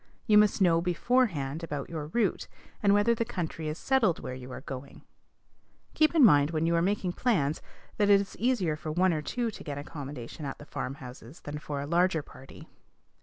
[0.25, 2.47] You must know beforehand about your route,
[2.81, 5.03] and whether the country is settled where you are going.
[5.93, 7.61] Keep in mind, when you are making plans,
[7.97, 11.59] that it is easier for one or two to get accommodation at the farmhouses than
[11.59, 12.67] for a larger party.